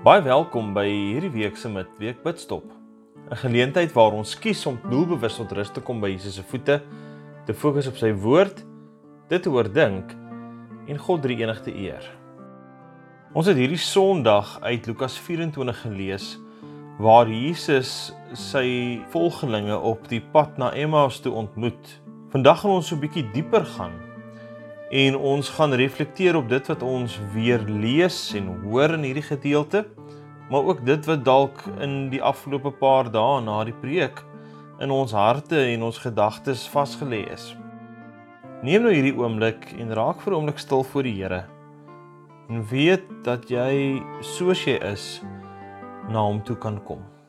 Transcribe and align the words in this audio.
Baie 0.00 0.22
welkom 0.24 0.70
by 0.72 0.86
hierdie 0.88 1.28
week 1.34 1.58
se 1.60 1.68
Midweek 1.68 2.22
Bidstop. 2.24 2.64
'n 3.28 3.36
Geleentheid 3.36 3.92
waar 3.92 4.14
ons 4.16 4.32
kies 4.32 4.62
om 4.64 4.78
doelbewus 4.88 5.36
tot 5.36 5.52
rus 5.52 5.68
te 5.68 5.82
kom 5.84 6.00
by 6.00 6.08
Jesus 6.08 6.38
se 6.38 6.42
voete, 6.42 6.78
te 7.44 7.52
fokus 7.52 7.86
op 7.86 7.98
sy 8.00 8.08
woord, 8.08 8.64
dit 9.28 9.42
te 9.42 9.52
oordink 9.52 10.16
en 10.88 10.96
God 10.96 11.20
drie 11.20 11.36
enigste 11.36 11.76
eer. 11.76 12.00
Ons 13.34 13.52
het 13.52 13.60
hierdie 13.60 13.76
Sondag 13.76 14.56
uit 14.62 14.86
Lukas 14.86 15.18
24 15.20 15.82
gelees 15.82 16.38
waar 16.98 17.28
Jesus 17.28 18.14
sy 18.32 19.04
volgelinge 19.12 19.76
op 19.76 20.08
die 20.08 20.24
pad 20.32 20.56
na 20.56 20.72
Emmaus 20.72 21.20
toe 21.20 21.32
ontmoet. 21.32 22.00
Vandag 22.32 22.64
gaan 22.64 22.80
ons 22.80 22.88
so 22.88 22.96
'n 22.96 23.04
bietjie 23.04 23.28
dieper 23.34 23.66
gaan 23.76 24.00
en 24.90 25.16
ons 25.16 25.48
gaan 25.48 25.72
reflekteer 25.72 26.36
op 26.36 26.48
dit 26.48 26.66
wat 26.66 26.82
ons 26.82 27.18
weer 27.32 27.62
lees 27.62 28.32
en 28.34 28.48
hoor 28.64 28.96
in 28.96 29.06
hierdie 29.06 29.22
gedeelte, 29.22 29.84
maar 30.50 30.66
ook 30.66 30.84
dit 30.86 31.06
wat 31.06 31.24
dalk 31.24 31.62
in 31.78 32.08
die 32.10 32.22
afgelope 32.22 32.70
paar 32.70 33.10
dae 33.10 33.40
na 33.40 33.62
die 33.64 33.76
preek 33.76 34.24
in 34.80 34.90
ons 34.90 35.12
harte 35.12 35.58
en 35.60 35.82
ons 35.86 35.98
gedagtes 36.02 36.66
vasgelê 36.72 37.22
is. 37.32 37.52
Neem 38.66 38.82
nou 38.84 38.92
hierdie 38.92 39.16
oomblik 39.16 39.70
en 39.78 39.94
raak 39.96 40.20
vir 40.20 40.32
'n 40.32 40.36
oomblik 40.36 40.58
stil 40.58 40.82
voor 40.82 41.02
die 41.02 41.22
Here. 41.22 41.44
En 42.48 42.66
weet 42.66 43.06
dat 43.24 43.48
jy 43.48 44.02
soos 44.20 44.64
jy 44.64 44.76
is 44.92 45.22
na 46.08 46.20
hom 46.20 46.42
toe 46.42 46.56
kan 46.56 46.82
kom. 46.84 47.19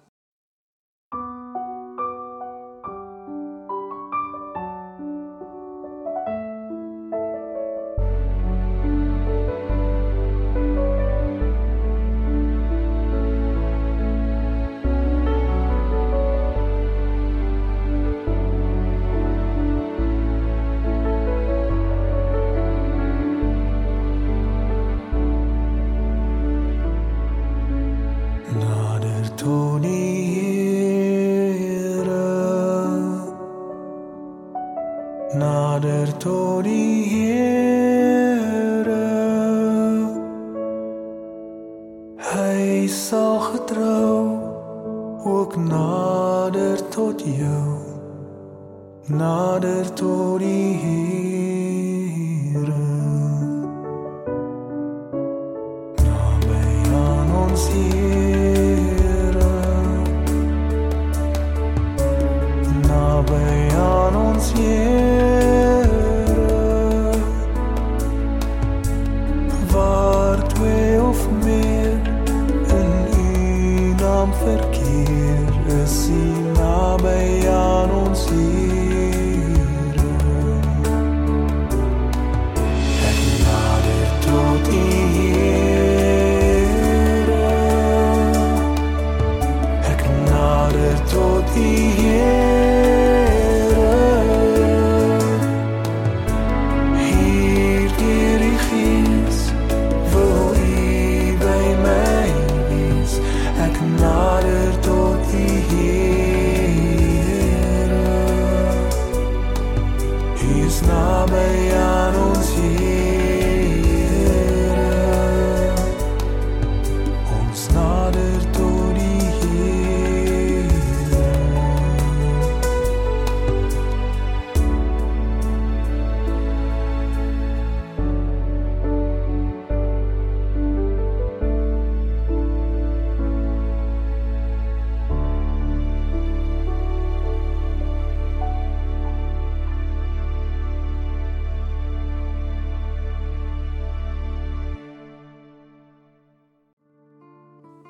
Die 36.63 37.09
Here. 37.09 38.85
Hy 42.17 42.87
sal 42.87 43.39
getrou 43.39 44.39
ook 45.25 45.55
nader 45.55 46.89
tot 46.89 47.21
jou 47.21 47.77
nader 49.07 49.93
tot 49.93 50.39
die 50.39 50.73
Here. 50.81 52.81
Naby 56.01 56.65
aan 57.05 57.29
ons 57.45 57.67
Here. 57.69 59.53
Naby 62.87 63.75
aan 63.75 64.15
ons 64.15 64.51
Here 64.51 64.80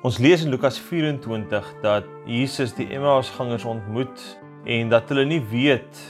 Ons 0.02 0.16
lees 0.18 0.42
in 0.42 0.50
Lukas 0.50 0.80
24 0.82 1.66
dat 1.78 2.06
Jesus 2.26 2.72
die 2.74 2.88
Emmausgangers 2.90 3.62
ontmoet 3.70 4.22
en 4.66 4.88
dat 4.90 5.06
hulle 5.12 5.22
nie 5.30 5.38
weet 5.46 6.00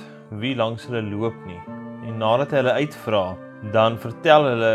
wie 0.41 0.54
langs 0.56 0.86
hulle 0.88 1.03
loop 1.04 1.36
nie. 1.44 1.58
En 2.08 2.16
nadat 2.22 2.54
hy 2.54 2.62
hulle 2.62 2.78
uitvra, 2.86 3.20
dan 3.75 3.98
vertel 4.00 4.48
hulle 4.48 4.72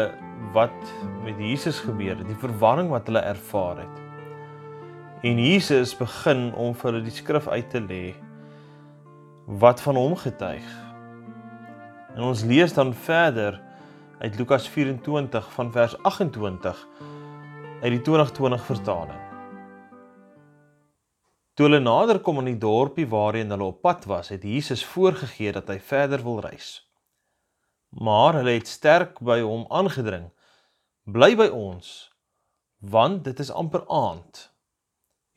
wat 0.54 0.94
met 1.26 1.42
Jesus 1.42 1.82
gebeur 1.82 2.14
het, 2.14 2.30
die 2.30 2.38
verwarring 2.44 2.94
wat 2.94 3.10
hulle 3.10 3.26
ervaar 3.26 3.82
het. 3.88 3.98
En 5.26 5.42
Jesus 5.42 5.98
begin 5.98 6.52
om 6.54 6.78
vir 6.78 6.92
hulle 6.92 7.10
die 7.10 7.18
skrif 7.18 7.50
uit 7.50 7.74
te 7.74 7.82
lê 7.82 8.04
wat 9.66 9.82
van 9.82 9.98
hom 9.98 10.14
getuig. 10.28 10.70
En 12.14 12.30
ons 12.30 12.46
lees 12.46 12.78
dan 12.78 12.94
verder 12.94 13.58
uit 14.22 14.38
Lukas 14.38 14.70
24 14.70 15.54
van 15.58 15.74
vers 15.74 15.98
28 16.06 16.86
uit 17.78 17.92
die 17.94 18.02
2020 18.02 18.64
vertaling. 18.66 19.20
Toe 21.54 21.68
hulle 21.68 21.80
nader 21.80 22.18
kom 22.26 22.40
aan 22.42 22.50
die 22.50 22.58
dorpie 22.58 23.06
waarheen 23.10 23.54
hulle 23.54 23.68
op 23.70 23.84
pad 23.86 24.06
was, 24.10 24.32
het 24.34 24.46
Jesus 24.46 24.82
voorgegee 24.86 25.54
dat 25.54 25.70
hy 25.70 25.78
verder 25.82 26.24
wil 26.26 26.40
reis. 26.42 26.70
Maar 27.94 28.40
hulle 28.40 28.56
het 28.58 28.70
sterk 28.70 29.20
by 29.22 29.40
hom 29.46 29.66
aangedring: 29.70 30.32
"Bly 31.06 31.36
by 31.38 31.48
ons, 31.54 32.10
want 32.82 33.24
dit 33.24 33.40
is 33.40 33.54
amper 33.54 33.86
aand 33.88 34.50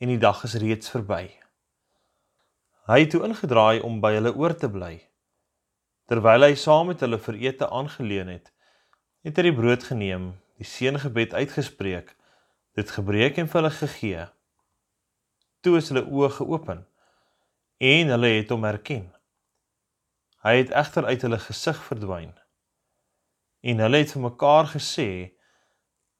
en 0.01 0.09
die 0.09 0.17
dag 0.17 0.43
is 0.43 0.57
reeds 0.57 0.89
verby." 0.89 1.29
Hy 2.89 2.99
het 2.99 3.11
toe 3.13 3.21
ingedraai 3.25 3.81
om 3.85 4.01
by 4.01 4.15
hulle 4.17 4.33
oor 4.33 4.55
te 4.57 4.69
bly. 4.69 4.95
Terwyl 6.09 6.49
hy 6.49 6.55
saam 6.55 6.89
met 6.89 7.05
hulle 7.05 7.21
vir 7.21 7.37
ete 7.37 7.69
aangeleun 7.69 8.33
het, 8.33 8.49
het 9.21 9.37
hy 9.37 9.43
die 9.43 9.55
brood 9.55 9.83
geneem, 9.83 10.33
die 10.57 10.65
seëngebed 10.65 11.37
uitgespreek, 11.37 12.17
dit 12.77 12.91
gebreek 12.91 13.37
en 13.37 13.49
vir 13.49 13.61
hulle 13.61 13.73
gegee. 13.75 14.27
Toe 15.61 15.77
is 15.77 15.89
hulle 15.91 16.05
oë 16.07 16.29
geopen 16.37 16.85
en 17.81 18.13
hulle 18.13 18.29
het 18.35 18.53
hom 18.53 18.63
herken. 18.63 19.09
Hy 20.45 20.55
het 20.59 20.71
egter 20.77 21.05
uit 21.05 21.21
hulle 21.25 21.39
gesig 21.41 21.81
verdwyn. 21.87 22.31
En 23.61 23.81
hulle 23.83 24.01
het 24.01 24.13
vir 24.13 24.21
mekaar 24.21 24.71
gesê: 24.73 25.09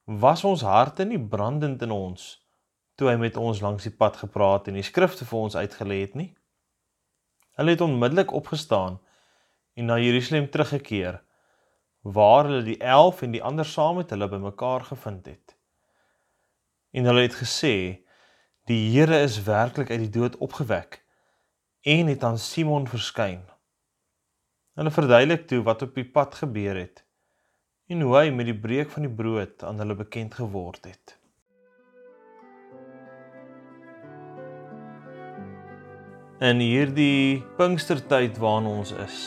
"Was 0.06 0.44
ons 0.44 0.62
harte 0.62 1.04
nie 1.04 1.18
brandend 1.18 1.82
in 1.82 1.90
ons 1.90 2.38
toe 2.94 3.08
hy 3.08 3.16
met 3.16 3.36
ons 3.36 3.60
langs 3.60 3.82
die 3.82 3.96
pad 4.02 4.16
gepraat 4.16 4.68
en 4.68 4.74
die 4.74 4.86
skrifte 4.86 5.24
vir 5.24 5.38
ons 5.38 5.56
uitgelê 5.56 6.00
het 6.00 6.14
nie?" 6.14 6.34
Hulle 7.58 7.70
het 7.70 7.80
onmiddellik 7.80 8.32
opgestaan 8.32 9.00
en 9.74 9.86
na 9.86 9.98
Jerusalem 9.98 10.50
teruggekeer 10.50 11.22
waar 12.02 12.44
hulle 12.44 12.62
die 12.62 12.78
11 12.78 13.22
en 13.22 13.30
die 13.30 13.42
ander 13.42 13.64
saam 13.64 13.96
met 13.96 14.10
hulle 14.10 14.28
bymekaar 14.28 14.84
gevind 14.84 15.26
het 15.26 15.51
en 16.92 17.08
hulle 17.08 17.24
het 17.26 17.34
gesê: 17.40 18.04
"Die 18.68 18.90
Here 18.92 19.22
is 19.22 19.42
werklik 19.42 19.90
uit 19.90 20.00
die 20.06 20.14
dood 20.18 20.36
opgewek 20.36 21.00
en 21.82 22.06
het 22.06 22.24
aan 22.24 22.38
Simon 22.38 22.86
verskyn." 22.86 23.42
Hulle 24.76 24.90
verduidelik 24.90 25.48
toe 25.48 25.62
wat 25.62 25.82
op 25.82 25.94
die 25.94 26.08
pad 26.08 26.34
gebeur 26.34 26.76
het 26.76 27.04
en 27.92 28.00
hoe 28.00 28.14
hy 28.16 28.30
met 28.32 28.48
die 28.48 28.56
breek 28.56 28.90
van 28.90 29.04
die 29.04 29.12
brood 29.12 29.64
aan 29.68 29.80
hulle 29.82 29.96
bekend 29.98 30.34
geword 30.38 30.86
het. 30.88 31.18
In 36.42 36.58
hierdie 36.58 37.42
Pinkstertyd 37.58 38.40
waarin 38.42 38.70
ons 38.70 38.94
is, 39.04 39.18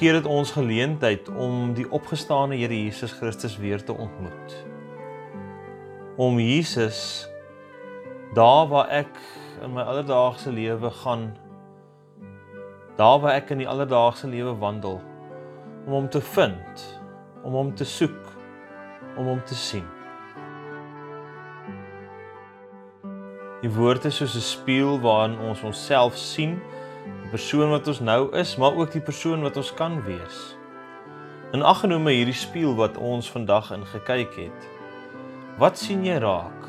gee 0.00 0.16
dit 0.16 0.26
ons 0.26 0.56
geleentheid 0.56 1.28
om 1.36 1.74
die 1.76 1.86
opgestane 1.92 2.56
Here 2.56 2.74
Jesus 2.74 3.12
Christus 3.20 3.58
weer 3.60 3.84
te 3.84 3.92
ontmoet. 3.92 4.71
Om 6.16 6.38
Jesus 6.38 7.28
daar 8.34 8.68
waar 8.68 8.88
ek 8.88 9.16
in 9.62 9.72
my 9.72 9.82
alledaagse 9.82 10.52
lewe 10.52 10.90
gaan 10.90 11.32
daar 12.96 13.20
waar 13.20 13.38
ek 13.38 13.50
in 13.50 13.62
die 13.62 13.68
alledaagse 13.68 14.28
lewe 14.28 14.52
wandel 14.60 15.00
om 15.86 15.92
hom 15.92 16.08
te 16.08 16.20
vind, 16.20 16.84
om 17.42 17.52
hom 17.52 17.74
te 17.74 17.84
soek, 17.84 18.28
om 19.16 19.26
hom 19.26 19.40
te 19.44 19.54
sien. 19.54 19.86
Die 23.62 23.70
woord 23.70 24.04
is 24.04 24.16
soos 24.16 24.36
'n 24.36 24.46
spieël 24.46 25.00
waarin 25.00 25.38
ons 25.38 25.62
onsself 25.62 26.16
sien, 26.16 26.60
die 27.22 27.30
persoon 27.30 27.70
wat 27.70 27.88
ons 27.88 28.00
nou 28.00 28.36
is, 28.36 28.56
maar 28.56 28.74
ook 28.74 28.92
die 28.92 29.00
persoon 29.00 29.42
wat 29.42 29.56
ons 29.56 29.74
kan 29.74 30.02
wees. 30.02 30.56
En 31.52 31.62
aggenome 31.62 32.10
hierdie 32.10 32.34
spieël 32.34 32.74
wat 32.74 32.96
ons 32.96 33.30
vandag 33.30 33.72
in 33.72 33.86
gekyk 33.86 34.34
het. 34.36 34.71
Wat 35.60 35.76
sien 35.78 36.04
jy 36.04 36.16
raak? 36.22 36.61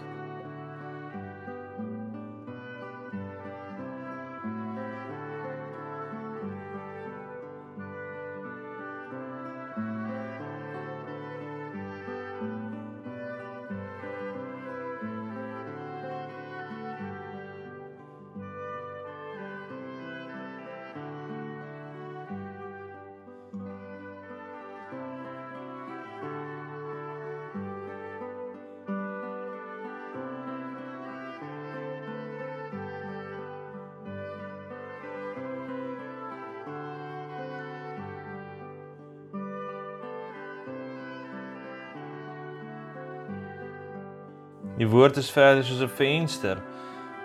Die 44.78 44.88
woord 44.90 45.18
is 45.18 45.30
verder 45.30 45.64
soos 45.64 45.82
'n 45.82 45.96
venster 45.98 46.58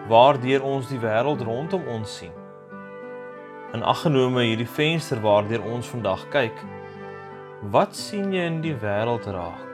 waardeur 0.09 0.62
ons 0.62 0.89
die 0.89 1.00
wêreld 1.00 1.41
rondom 1.41 1.87
ons 1.89 2.17
sien. 2.19 2.35
In 3.73 3.83
aggenome 3.83 4.43
hierdie 4.43 4.69
venster 4.69 5.21
waardeur 5.21 5.65
ons 5.65 5.89
vandag 5.89 6.29
kyk, 6.29 6.59
wat 7.73 7.97
sien 7.97 8.33
jy 8.33 8.45
in 8.45 8.61
die 8.61 8.77
wêreld 8.77 9.27
raak? 9.27 9.68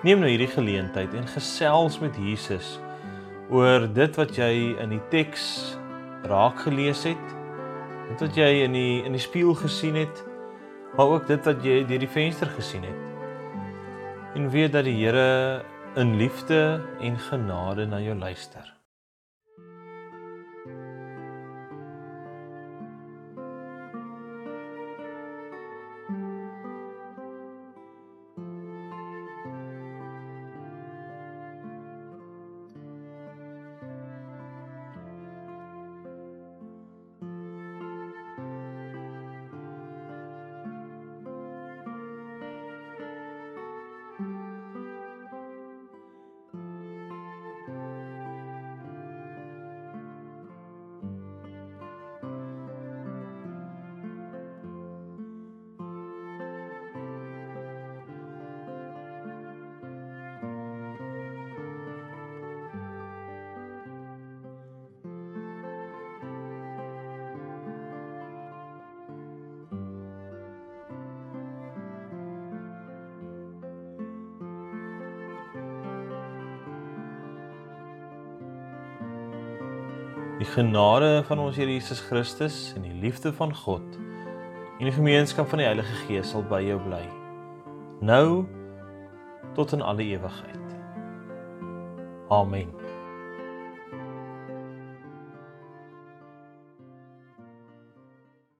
Neem 0.00 0.22
nou 0.22 0.30
hierdie 0.30 0.48
geleentheid 0.48 1.12
en 1.12 1.26
gesels 1.28 1.98
met 2.00 2.14
Jesus 2.16 2.78
oor 3.52 3.84
dit 3.84 4.14
wat 4.16 4.32
jy 4.38 4.48
in 4.80 4.94
die 4.94 5.02
teks 5.12 5.44
raak 6.30 6.62
gelees 6.64 7.02
het, 7.04 7.34
dit 8.08 8.24
wat 8.24 8.40
jy 8.40 8.48
in 8.64 8.72
die 8.72 9.02
in 9.04 9.12
die 9.12 9.20
spieël 9.20 9.52
gesien 9.60 9.98
het, 10.00 10.24
maar 10.96 11.12
ook 11.18 11.28
dit 11.28 11.44
wat 11.44 11.60
jy 11.66 11.82
deur 11.84 12.00
die 12.00 12.12
venster 12.16 12.48
gesien 12.56 12.88
het. 12.88 13.06
En 14.40 14.48
weet 14.48 14.72
dat 14.72 14.88
die 14.88 14.96
Here 15.02 15.60
in 16.00 16.16
liefde 16.16 16.80
en 17.04 17.20
genade 17.28 17.84
na 17.86 18.00
jou 18.00 18.16
luister. 18.16 18.79
Die 80.40 80.48
genade 80.48 81.20
van 81.28 81.38
ons 81.38 81.56
Here 81.60 81.68
Jesus 81.68 82.00
Christus 82.00 82.72
en 82.76 82.86
die 82.86 82.94
liefde 83.02 83.32
van 83.36 83.52
God 83.54 83.98
en 84.78 84.86
die 84.88 84.94
gemeenskap 84.96 85.50
van 85.52 85.60
die 85.60 85.66
Heilige 85.68 85.98
Gees 86.06 86.32
sal 86.32 86.46
by 86.48 86.62
jou 86.64 86.78
bly. 86.80 87.02
Nou 88.00 88.46
tot 89.52 89.76
in 89.76 89.84
alle 89.84 90.08
ewigheid. 90.16 90.76
Amen. 92.32 92.79